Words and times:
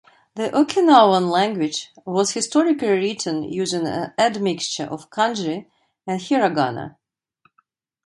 The 0.33 0.49
Okinawan 0.49 1.29
language 1.29 1.91
was 2.05 2.31
historically 2.31 2.87
written 2.89 3.43
using 3.43 3.85
an 3.85 4.15
admixture 4.17 4.85
of 4.85 5.11
kanji 5.11 5.67
and 6.07 6.19
hiragana. 6.19 6.95